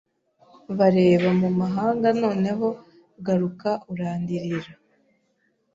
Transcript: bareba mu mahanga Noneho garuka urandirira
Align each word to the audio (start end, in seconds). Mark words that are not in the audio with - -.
bareba 0.77 1.29
mu 1.41 1.49
mahanga 1.59 2.07
Noneho 2.21 2.67
garuka 3.25 3.69
urandirira 3.91 4.71